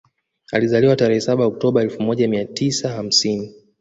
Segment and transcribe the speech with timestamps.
[0.51, 3.55] Alizaliwa tarehe saba Octoba elfu moja mia tisa hamsini